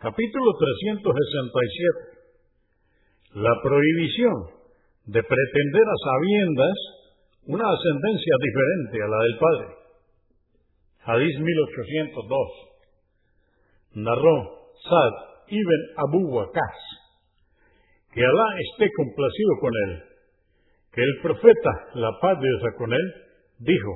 Capítulo 0.00 0.52
367. 0.58 2.18
La 3.34 3.60
prohibición 3.62 4.46
de 5.06 5.22
pretender 5.22 5.82
a 5.82 5.96
sabiendas 6.04 6.74
una 7.46 7.68
ascendencia 7.68 8.36
diferente 8.40 9.02
a 9.02 9.08
la 9.08 9.18
del 9.24 9.38
padre. 9.38 9.66
Hadís 11.06 11.38
1802. 11.40 12.48
Narró 13.94 14.72
Sad 14.82 15.12
ibn 15.48 15.90
Abu 15.96 16.28
Waqas 16.36 16.94
que 18.14 18.24
Alá 18.24 18.46
esté 18.70 18.88
complacido 18.94 19.58
con 19.60 19.72
él, 19.86 20.02
que 20.92 21.02
el 21.02 21.18
profeta, 21.20 21.70
la 21.94 22.12
paz 22.22 22.40
de 22.40 22.46
Dios 22.46 22.62
con 22.78 22.92
él, 22.92 23.14
dijo, 23.58 23.92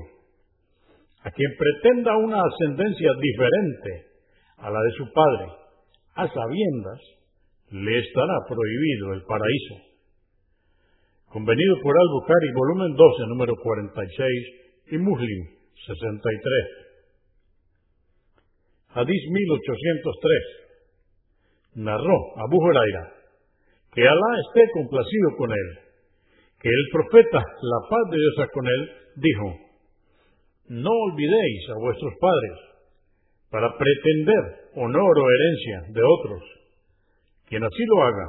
a 1.23 1.31
quien 1.31 1.51
pretenda 1.57 2.17
una 2.17 2.43
ascendencia 2.43 3.13
diferente 3.21 4.07
a 4.57 4.71
la 4.71 4.83
de 4.83 4.91
su 4.91 5.13
padre, 5.13 5.47
a 6.19 6.27
sabiendas, 6.27 6.99
le 7.71 7.99
estará 7.99 8.35
prohibido 8.49 9.15
el 9.15 9.23
paraíso. 9.23 9.77
Convenido 11.31 11.77
por 11.83 11.97
Al-Bukhari, 11.97 12.53
volumen 12.55 12.97
12, 12.97 13.27
número 13.29 13.55
46, 13.63 14.31
y 14.91 14.99
Muslim, 14.99 15.47
63. 15.87 16.89
Hadís 18.95 19.23
1803. 19.31 20.43
Narró 21.75 22.17
Abu 22.37 22.57
Huraira 22.57 23.19
que 23.93 24.07
Alá 24.07 24.33
esté 24.47 24.71
complacido 24.73 25.37
con 25.37 25.51
él, 25.51 25.79
que 26.61 26.69
el 26.69 26.87
profeta, 26.93 27.39
la 27.39 27.89
paz 27.89 28.11
de 28.11 28.17
Dios 28.17 28.49
con 28.53 28.67
él, 28.67 28.91
dijo, 29.17 29.55
no 30.69 30.91
olvidéis 30.91 31.71
a 31.71 31.81
vuestros 31.81 32.13
padres 32.21 32.53
para 33.51 33.77
pretender 33.77 34.71
honor 34.75 35.19
o 35.19 35.31
herencia 35.31 35.93
de 35.93 36.03
otros. 36.03 36.43
Quien 37.47 37.65
así 37.65 37.85
lo 37.87 38.03
haga 38.03 38.27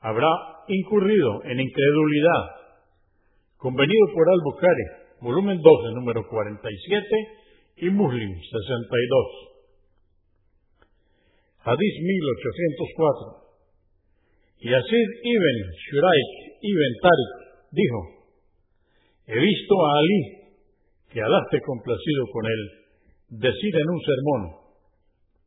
habrá 0.00 0.28
incurrido 0.68 1.42
en 1.44 1.60
incredulidad. 1.60 2.42
Convenido 3.56 4.06
por 4.14 4.28
Al-Bukhari, 4.28 4.84
volumen 5.20 5.60
12, 5.60 5.94
número 5.94 6.26
47 6.28 7.06
y 7.76 7.90
Muslim 7.90 8.30
62. 8.34 9.52
Hadís 11.64 11.94
1804. 12.02 13.42
Y 14.58 14.68
ibn 14.68 15.56
Shuraik 15.90 16.30
ibn 16.62 16.92
Tariq 17.02 17.32
dijo, 17.72 18.00
he 19.26 19.38
visto 19.38 19.74
a 19.86 19.98
Ali, 19.98 20.22
que 21.10 21.20
Alá 21.20 21.42
esté 21.44 21.60
complacido 21.64 22.26
con 22.32 22.46
él, 22.46 22.70
decir 23.28 23.74
en 23.74 23.90
un 23.90 24.00
sermón, 24.00 24.61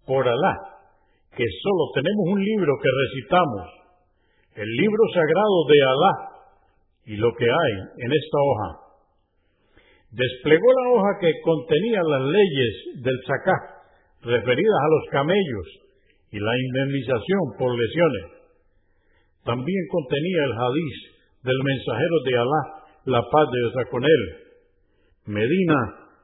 por 0.06 0.28
Alá, 0.28 0.56
que 1.36 1.46
solo 1.62 1.84
tenemos 1.94 2.26
un 2.28 2.44
libro 2.44 2.74
que 2.82 2.90
recitamos, 2.90 3.66
el 4.56 4.70
libro 4.70 5.04
sagrado 5.14 5.58
de 5.68 5.80
Alá, 5.82 6.14
y 7.06 7.16
lo 7.18 7.30
que 7.38 7.46
hay 7.46 7.74
en 8.06 8.12
esta 8.12 8.38
hoja. 8.42 8.70
Desplegó 10.12 10.68
la 10.74 10.90
hoja 10.94 11.20
que 11.22 11.32
contenía 11.44 12.02
las 12.02 12.22
leyes 12.22 13.04
del 13.04 13.20
sacá, 13.28 13.58
referidas 14.22 14.80
a 14.82 14.90
los 14.90 15.06
camellos 15.12 15.68
y 16.32 16.40
la 16.40 16.54
indemnización 16.58 17.42
por 17.60 17.78
lesiones 17.78 18.36
también 19.46 19.84
contenía 19.92 20.44
el 20.44 20.54
hadiz 20.58 20.98
del 21.44 21.60
mensajero 21.64 22.18
de 22.26 22.34
Alá, 22.34 22.64
la 23.06 23.22
paz 23.22 23.46
de 23.54 23.60
Dios 23.62 23.74
con 23.92 24.04
él. 24.04 24.24
Medina 25.28 25.78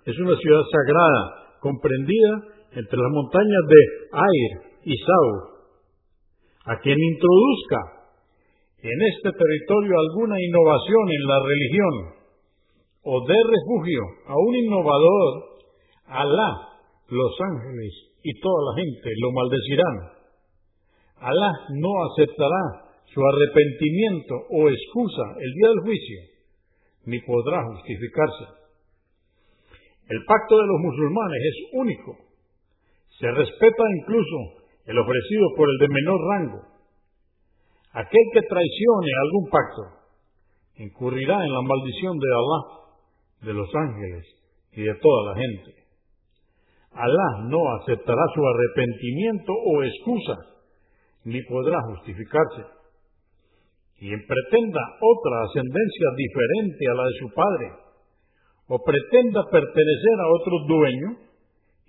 es 0.05 0.17
una 0.17 0.35
ciudad 0.35 0.63
sagrada, 0.73 1.59
comprendida 1.61 2.60
entre 2.71 2.97
las 2.97 3.11
montañas 3.11 3.63
de 3.67 3.81
Air 4.15 4.51
y 4.85 4.95
Saur. 4.97 5.37
A 6.65 6.79
quien 6.79 6.97
introduzca 6.97 8.01
en 8.81 8.97
este 9.13 9.29
territorio 9.31 9.93
alguna 9.99 10.41
innovación 10.41 11.05
en 11.09 11.23
la 11.27 11.39
religión 11.39 12.21
o 13.03 13.27
dé 13.27 13.37
refugio 13.37 14.01
a 14.27 14.35
un 14.37 14.55
innovador, 14.55 15.51
Alá, 16.05 16.51
los 17.07 17.31
ángeles 17.39 17.93
y 18.23 18.39
toda 18.41 18.59
la 18.67 18.83
gente 18.83 19.09
lo 19.21 19.31
maldecirán. 19.31 19.97
Alá 21.17 21.51
no 21.71 21.91
aceptará 22.11 22.91
su 23.13 23.21
arrepentimiento 23.21 24.35
o 24.49 24.69
excusa 24.69 25.23
el 25.39 25.53
día 25.53 25.69
del 25.69 25.79
juicio, 25.81 26.19
ni 27.05 27.19
podrá 27.21 27.63
justificarse. 27.63 28.61
El 30.09 30.19
pacto 30.25 30.57
de 30.57 30.67
los 30.67 30.79
musulmanes 30.81 31.41
es 31.43 31.55
único. 31.73 32.30
Se 33.21 33.29
respeta 33.29 33.83
incluso 34.01 34.65
el 34.87 34.97
ofrecido 34.97 35.45
por 35.55 35.69
el 35.69 35.77
de 35.77 35.93
menor 35.93 36.19
rango. 36.27 36.61
Aquel 37.93 38.25
que 38.33 38.41
traicione 38.41 39.11
algún 39.21 39.49
pacto 39.51 39.83
incurrirá 40.77 41.45
en 41.45 41.53
la 41.53 41.61
maldición 41.61 42.17
de 42.17 42.27
Alá, 42.33 42.61
de 43.41 43.53
los 43.53 43.69
ángeles 43.75 44.25
y 44.73 44.81
de 44.81 44.95
toda 44.95 45.31
la 45.31 45.39
gente. 45.39 45.71
Alá 46.93 47.45
no 47.45 47.59
aceptará 47.81 48.23
su 48.33 48.41
arrepentimiento 48.41 49.53
o 49.53 49.83
excusa, 49.83 50.37
ni 51.25 51.43
podrá 51.43 51.77
justificarse 51.93 52.81
quien 54.01 54.17
pretenda 54.25 54.81
otra 54.97 55.43
ascendencia 55.45 56.07
diferente 56.17 56.89
a 56.89 56.93
la 56.95 57.03
de 57.05 57.19
su 57.19 57.29
padre, 57.35 57.67
o 58.65 58.79
pretenda 58.83 59.43
pertenecer 59.51 60.17
a 60.17 60.31
otro 60.41 60.57
dueño, 60.65 61.30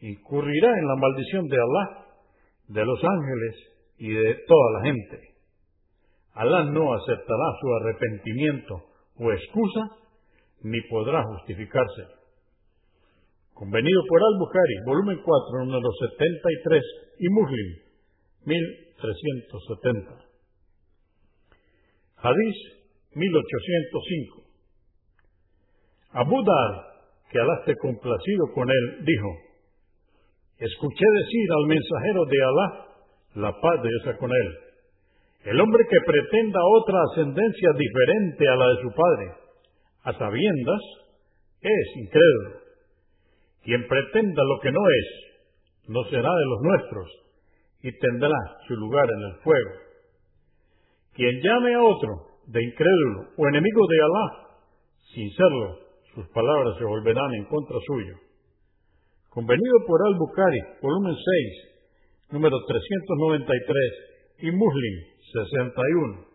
incurrirá 0.02 0.68
en 0.78 0.86
la 0.86 0.96
maldición 0.96 1.46
de 1.46 1.56
Alá, 1.56 2.06
de 2.68 2.84
los 2.84 2.98
ángeles 3.04 3.54
y 3.98 4.08
de 4.10 4.34
toda 4.46 4.72
la 4.72 4.84
gente. 4.84 5.32
Alá 6.34 6.64
no 6.64 6.92
aceptará 6.94 7.46
su 7.60 7.74
arrepentimiento 7.74 8.82
o 9.16 9.32
excusa, 9.32 9.80
ni 10.62 10.80
podrá 10.82 11.22
justificarse. 11.22 12.02
Convenido 13.54 14.02
por 14.08 14.20
Al-Bukhari, 14.22 14.74
volumen 14.86 15.20
4, 15.22 15.64
número 15.66 15.90
73, 16.10 16.82
y 17.18 17.28
Muslim, 17.28 17.76
1370. 18.46 20.10
Hadís 22.16 22.56
1805. 23.14 24.42
Abu 26.12 26.42
Dar, 26.42 26.92
que 27.30 27.38
Alá 27.38 27.58
esté 27.60 27.76
complacido 27.76 28.52
con 28.54 28.68
él, 28.68 29.04
dijo, 29.04 29.51
escuché 30.62 31.04
decir 31.04 31.46
al 31.58 31.66
mensajero 31.66 32.24
de 32.24 32.38
Alá, 32.42 32.68
la 33.34 33.52
paz 33.60 33.82
de 33.82 33.88
Dios 33.88 34.16
con 34.18 34.30
él, 34.30 34.48
el 35.44 35.60
hombre 35.60 35.84
que 35.90 35.98
pretenda 36.06 36.60
otra 36.78 36.98
ascendencia 37.10 37.70
diferente 37.76 38.48
a 38.48 38.56
la 38.56 38.68
de 38.68 38.82
su 38.82 38.90
padre, 38.94 39.26
a 40.04 40.12
sabiendas, 40.12 40.82
es 41.60 41.96
incrédulo. 41.96 42.62
Quien 43.64 43.86
pretenda 43.88 44.42
lo 44.44 44.60
que 44.60 44.70
no 44.70 44.80
es, 44.80 45.88
no 45.88 46.04
será 46.10 46.30
de 46.30 46.46
los 46.46 46.60
nuestros, 46.62 47.08
y 47.82 47.98
tendrá 47.98 48.36
su 48.68 48.74
lugar 48.74 49.08
en 49.10 49.22
el 49.30 49.34
fuego. 49.42 49.70
Quien 51.14 51.40
llame 51.42 51.74
a 51.74 51.82
otro 51.82 52.10
de 52.46 52.62
incrédulo 52.62 53.28
o 53.36 53.48
enemigo 53.48 53.86
de 53.88 53.98
Alá, 54.02 54.56
sin 55.14 55.30
serlo, 55.32 55.78
sus 56.14 56.28
palabras 56.28 56.78
se 56.78 56.84
volverán 56.84 57.34
en 57.34 57.44
contra 57.46 57.76
suyo. 57.86 58.14
Convenido 59.32 59.78
por 59.86 59.98
Al-Bukhari, 60.06 60.60
volumen 60.82 61.16
6, 61.16 62.32
número 62.32 62.54
393, 62.66 64.12
y 64.40 64.50
Muslim, 64.50 64.94
61. 65.32 66.31